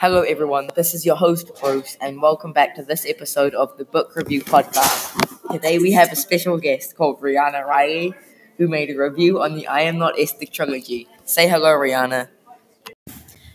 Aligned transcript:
Hello, 0.00 0.22
everyone. 0.22 0.70
This 0.74 0.94
is 0.94 1.04
your 1.04 1.16
host, 1.16 1.50
Bruce, 1.60 1.98
and 2.00 2.22
welcome 2.22 2.54
back 2.54 2.74
to 2.76 2.82
this 2.82 3.04
episode 3.04 3.54
of 3.54 3.76
the 3.76 3.84
Book 3.84 4.16
Review 4.16 4.40
Podcast. 4.40 5.12
Today 5.52 5.78
we 5.78 5.92
have 5.92 6.10
a 6.10 6.16
special 6.16 6.56
guest 6.56 6.96
called 6.96 7.20
Rhiana 7.20 7.66
Riley, 7.66 8.14
who 8.56 8.66
made 8.66 8.88
a 8.88 8.96
review 8.96 9.42
on 9.42 9.56
the 9.56 9.66
I 9.66 9.82
Am 9.82 9.98
Not 9.98 10.18
Esther 10.18 10.46
trilogy. 10.46 11.06
Say 11.26 11.50
hello, 11.50 11.68
Rhiana. 11.76 12.28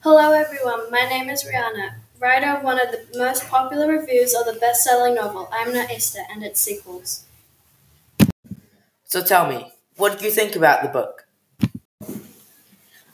Hello, 0.00 0.32
everyone. 0.32 0.90
My 0.90 1.08
name 1.08 1.30
is 1.30 1.42
Rhiana, 1.42 2.00
writer 2.20 2.50
of 2.50 2.62
one 2.62 2.78
of 2.78 2.92
the 2.92 3.06
most 3.18 3.48
popular 3.48 3.88
reviews 3.88 4.34
of 4.34 4.44
the 4.44 4.60
best 4.60 4.84
selling 4.84 5.14
novel, 5.14 5.48
I 5.50 5.62
Am 5.62 5.72
Not 5.72 5.90
Esther, 5.90 6.20
and 6.30 6.42
its 6.42 6.60
sequels. 6.60 7.24
So 9.06 9.22
tell 9.22 9.48
me, 9.48 9.72
what 9.96 10.12
did 10.12 10.20
you 10.20 10.30
think 10.30 10.54
about 10.54 10.82
the 10.82 10.90
book? 10.90 11.25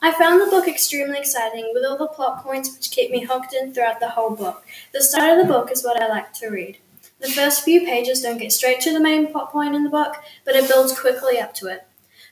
I 0.05 0.11
found 0.11 0.41
the 0.41 0.51
book 0.51 0.67
extremely 0.67 1.17
exciting, 1.17 1.71
with 1.73 1.85
all 1.85 1.97
the 1.97 2.09
plot 2.09 2.43
points 2.43 2.75
which 2.75 2.91
keep 2.91 3.13
me 3.13 3.21
hooked 3.21 3.55
in 3.55 3.73
throughout 3.73 4.01
the 4.01 4.11
whole 4.11 4.35
book. 4.35 4.65
The 4.93 5.01
start 5.01 5.39
of 5.39 5.47
the 5.47 5.53
book 5.53 5.71
is 5.71 5.85
what 5.85 6.03
I 6.03 6.09
like 6.09 6.33
to 6.35 6.49
read. 6.49 6.79
The 7.21 7.29
first 7.29 7.63
few 7.63 7.83
pages 7.83 8.21
don't 8.21 8.39
get 8.39 8.51
straight 8.51 8.81
to 8.81 8.93
the 8.93 8.99
main 8.99 9.31
plot 9.31 9.53
point 9.53 9.77
in 9.77 9.85
the 9.85 9.91
book, 9.91 10.17
but 10.45 10.57
it 10.57 10.67
builds 10.69 10.99
quickly 10.99 11.39
up 11.39 11.55
to 11.55 11.69
it. 11.69 11.87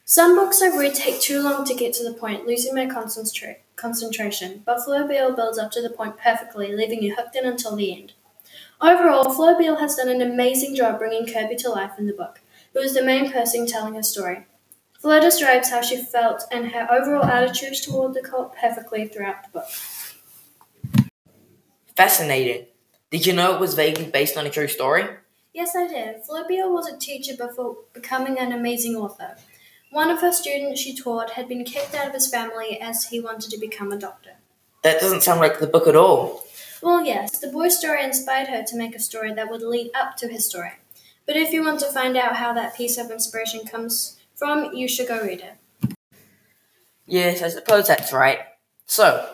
Some 0.05 0.35
books 0.35 0.61
I 0.61 0.77
read 0.77 0.97
take 0.97 1.21
too 1.21 1.41
long 1.41 1.65
to 1.65 1.75
get 1.75 1.93
to 1.95 2.03
the 2.03 2.13
point, 2.13 2.45
losing 2.45 2.75
my 2.75 2.87
concentra- 2.87 3.59
concentration, 3.77 4.65
but 4.67 4.85
Beale 4.85 5.37
builds 5.37 5.57
up 5.57 5.71
to 5.71 5.81
the 5.81 5.91
point 5.91 6.19
perfectly, 6.19 6.75
leaving 6.75 7.05
you 7.05 7.15
hooked 7.15 7.37
in 7.37 7.47
until 7.47 7.77
the 7.77 7.97
end. 7.97 8.15
Overall, 8.81 9.33
Fleur 9.33 9.57
Beale 9.57 9.77
has 9.77 9.95
done 9.95 10.09
an 10.09 10.21
amazing 10.21 10.75
job 10.75 10.99
bringing 10.99 11.25
Kirby 11.25 11.55
to 11.59 11.71
life 11.71 11.93
in 11.99 12.09
the 12.09 12.13
book, 12.13 12.41
who 12.73 12.81
is 12.81 12.95
the 12.95 13.05
main 13.05 13.31
person 13.31 13.65
telling 13.65 13.95
her 13.95 14.03
story. 14.03 14.47
Fleur 15.01 15.21
describes 15.21 15.71
how 15.71 15.81
she 15.81 15.97
felt 15.97 16.45
and 16.53 16.73
her 16.73 16.87
overall 16.91 17.25
attitudes 17.25 17.81
toward 17.81 18.13
the 18.13 18.21
cult 18.21 18.55
perfectly 18.55 19.09
throughout 19.09 19.43
the 19.43 19.61
book. 19.61 21.05
Fascinating. 21.97 22.67
Did 23.11 23.25
you 23.25 23.33
know 23.33 23.55
it 23.55 23.61
was 23.61 23.75
vaguely 23.75 24.05
based 24.05 24.37
on 24.37 24.47
a 24.47 24.51
true 24.51 24.69
story? 24.69 25.05
Yes, 25.55 25.75
I 25.75 25.89
did. 25.89 26.17
Beale 26.47 26.73
was 26.73 26.87
a 26.87 26.99
teacher 26.99 27.35
before 27.35 27.79
becoming 27.95 28.39
an 28.39 28.53
amazing 28.53 28.95
author. 28.95 29.37
One 29.91 30.11
of 30.11 30.21
her 30.21 30.33
students 30.33 30.81
she 30.81 30.95
taught 30.95 31.31
had 31.31 31.49
been 31.49 31.65
kicked 31.65 31.95
out 31.95 32.07
of 32.07 32.15
his 32.15 32.31
family 32.31 32.79
as 32.79 33.07
he 33.07 33.21
wanted 33.21 33.51
to 33.51 33.59
become 33.59 33.91
a 33.91 33.99
doctor. 33.99 34.33
That 34.85 35.01
doesn't 35.01 35.23
sound 35.23 35.41
like 35.41 35.59
the 35.59 35.67
book 35.67 35.89
at 35.89 35.97
all. 35.97 36.45
Well, 36.83 37.05
yes, 37.05 37.39
the 37.39 37.49
boy's 37.49 37.79
story 37.79 38.05
inspired 38.05 38.49
her 38.49 38.63
to 38.63 38.77
make 38.77 38.95
a 38.95 39.01
story 39.01 39.33
that 39.33 39.51
would 39.51 39.63
lead 39.63 39.91
up 39.95 40.17
to 40.19 40.29
his 40.29 40.47
story. 40.47 40.73
But 41.27 41.37
if 41.37 41.53
you 41.53 41.65
want 41.65 41.81
to 41.81 41.87
find 41.87 42.17
out 42.17 42.37
how 42.37 42.53
that 42.53 42.77
piece 42.77 42.97
of 42.99 43.11
inspiration 43.11 43.67
comes 43.67 44.20
from, 44.41 44.75
you 44.75 44.89
should 44.89 45.07
go 45.07 45.23
read 45.23 45.43
it. 45.43 45.95
Yes, 47.07 47.43
I 47.43 47.49
suppose 47.49 47.87
that's 47.89 48.13
right. 48.13 48.39
So, 48.87 49.29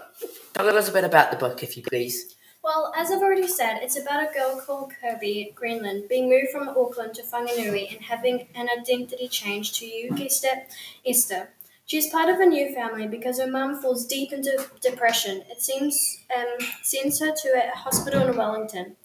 tell 0.55 0.69
us 0.77 0.89
a 0.89 0.93
bit 0.93 1.05
about 1.05 1.31
the 1.31 1.37
book, 1.37 1.63
if 1.63 1.77
you 1.77 1.85
please. 1.85 2.35
Well, 2.65 2.93
as 2.97 3.13
I've 3.13 3.23
already 3.23 3.47
said, 3.47 3.79
it's 3.81 3.97
about 3.97 4.29
a 4.29 4.35
girl 4.35 4.61
called 4.61 4.93
Kirby 5.01 5.53
Greenland 5.55 6.09
being 6.09 6.29
moved 6.29 6.49
from 6.51 6.69
Auckland 6.69 7.15
to 7.15 7.23
Whanganui 7.23 7.93
and 7.93 8.05
having 8.05 8.49
an 8.57 8.69
identity 8.69 9.29
change 9.29 9.79
to 9.79 9.87
you 9.87 10.11
guessed 10.11 10.45
it, 10.45 10.75
Esther. 11.07 11.51
She's 11.85 12.11
part 12.11 12.29
of 12.29 12.41
a 12.41 12.47
new 12.47 12.75
family 12.75 13.07
because 13.07 13.39
her 13.39 13.47
mum 13.47 13.81
falls 13.81 14.07
deep 14.07 14.33
into 14.33 14.67
depression. 14.81 15.45
It 15.49 15.63
seems 15.63 16.25
um, 16.37 16.67
sends 16.83 17.21
her 17.21 17.33
to 17.33 17.49
a 17.55 17.77
hospital 17.77 18.27
in 18.27 18.37
Wellington. 18.37 18.97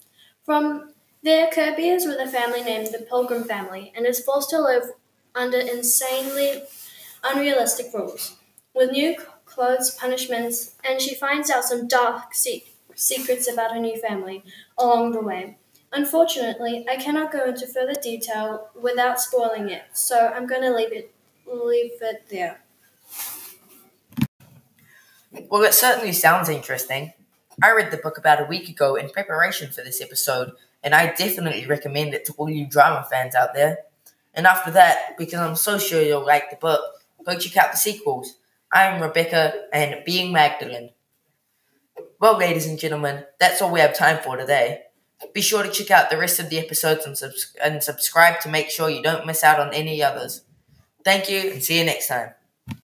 From 0.44 0.92
there, 1.22 1.48
Kirby 1.48 1.88
is 1.88 2.04
with 2.04 2.18
a 2.18 2.26
family 2.26 2.64
named 2.64 2.88
the 2.88 3.06
Pilgrim 3.08 3.44
family 3.44 3.92
and 3.94 4.04
is 4.04 4.24
forced 4.24 4.50
to 4.50 4.60
live 4.60 4.90
under 5.34 5.58
insanely 5.58 6.62
unrealistic 7.24 7.92
rules. 7.94 8.36
With 8.74 8.90
new 8.92 9.16
clothes, 9.44 9.90
punishments, 9.90 10.74
and 10.84 11.00
she 11.00 11.14
finds 11.14 11.50
out 11.50 11.64
some 11.64 11.86
dark 11.86 12.34
se- 12.34 12.64
secrets 12.94 13.50
about 13.50 13.72
her 13.72 13.80
new 13.80 13.96
family 14.00 14.42
along 14.78 15.12
the 15.12 15.20
way. 15.20 15.58
Unfortunately, 15.92 16.86
I 16.88 16.96
cannot 16.96 17.32
go 17.32 17.44
into 17.44 17.66
further 17.66 17.92
detail 18.00 18.68
without 18.80 19.20
spoiling 19.20 19.68
it, 19.68 19.82
so 19.92 20.28
I'm 20.34 20.46
going 20.46 20.62
to 20.62 20.74
leave 20.74 20.92
it 20.92 21.14
leave 21.46 22.00
it 22.00 22.24
there. 22.30 22.62
Well, 25.48 25.62
it 25.62 25.74
certainly 25.74 26.12
sounds 26.12 26.48
interesting. 26.48 27.12
I 27.62 27.72
read 27.72 27.90
the 27.90 27.96
book 27.98 28.16
about 28.18 28.40
a 28.40 28.44
week 28.44 28.68
ago 28.68 28.96
in 28.96 29.10
preparation 29.10 29.70
for 29.70 29.82
this 29.82 30.00
episode, 30.00 30.52
and 30.82 30.94
I 30.94 31.12
definitely 31.12 31.66
recommend 31.66 32.14
it 32.14 32.24
to 32.26 32.32
all 32.34 32.48
you 32.48 32.66
drama 32.66 33.06
fans 33.10 33.34
out 33.34 33.54
there. 33.54 33.78
And 34.34 34.46
after 34.46 34.70
that, 34.72 35.16
because 35.18 35.40
I'm 35.40 35.56
so 35.56 35.78
sure 35.78 36.02
you'll 36.02 36.24
like 36.26 36.50
the 36.50 36.56
book, 36.56 36.80
go 37.24 37.38
check 37.38 37.56
out 37.56 37.72
the 37.72 37.78
sequels. 37.78 38.38
I'm 38.72 39.02
Rebecca 39.02 39.66
and 39.72 40.02
Being 40.04 40.32
Magdalene. 40.32 40.90
Well, 42.18 42.38
ladies 42.38 42.66
and 42.66 42.78
gentlemen, 42.78 43.24
that's 43.38 43.60
all 43.60 43.70
we 43.72 43.80
have 43.80 43.94
time 43.94 44.18
for 44.22 44.36
today. 44.36 44.84
Be 45.34 45.40
sure 45.40 45.62
to 45.62 45.70
check 45.70 45.90
out 45.90 46.10
the 46.10 46.16
rest 46.16 46.40
of 46.40 46.50
the 46.50 46.58
episodes 46.58 47.04
and, 47.04 47.16
subs- 47.16 47.54
and 47.62 47.82
subscribe 47.82 48.40
to 48.40 48.48
make 48.48 48.70
sure 48.70 48.88
you 48.88 49.02
don't 49.02 49.26
miss 49.26 49.44
out 49.44 49.60
on 49.60 49.74
any 49.74 50.02
others. 50.02 50.42
Thank 51.04 51.28
you 51.28 51.50
and 51.50 51.62
see 51.62 51.78
you 51.78 51.84
next 51.84 52.08
time. 52.08 52.30